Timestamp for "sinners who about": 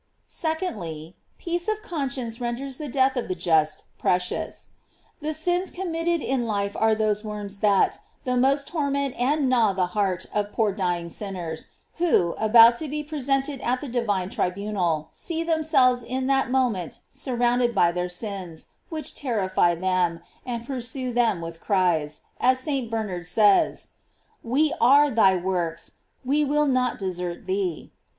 11.09-12.77